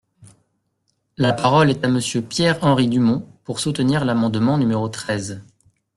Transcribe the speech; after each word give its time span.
La 1.17 1.31
parole 1.31 1.69
est 1.69 1.85
à 1.85 1.87
Monsieur 1.87 2.23
Pierre-Henri 2.23 2.87
Dumont, 2.87 3.29
pour 3.43 3.59
soutenir 3.59 4.03
l’amendement 4.03 4.57
numéro 4.57 4.89
treize. 4.89 5.43